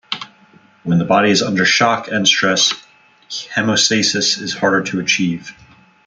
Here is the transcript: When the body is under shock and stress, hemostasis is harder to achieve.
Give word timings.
When 0.81 0.97
the 0.97 1.05
body 1.05 1.29
is 1.29 1.43
under 1.43 1.63
shock 1.63 2.07
and 2.07 2.27
stress, 2.27 2.73
hemostasis 3.29 4.41
is 4.41 4.51
harder 4.51 4.81
to 4.85 4.99
achieve. 4.99 5.53